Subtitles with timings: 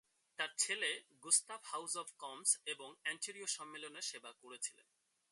[0.39, 0.89] তার ছেলে
[1.23, 4.87] Gustav House of Commons এবং অন্টারিও সম্মেলনে সেবা করেছিলেন।